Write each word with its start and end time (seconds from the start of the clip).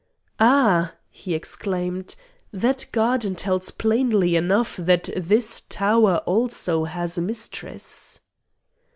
"Ah!" 0.39 0.93
he 1.11 1.35
exclaimed; 1.35 2.15
"that 2.51 2.87
garden 2.91 3.35
tells 3.35 3.69
plainly 3.69 4.35
enough 4.35 4.75
that 4.77 5.11
this 5.15 5.61
tower 5.69 6.13
has 6.13 6.21
also 6.25 6.87
a 6.87 7.09
mistress." 7.21 8.19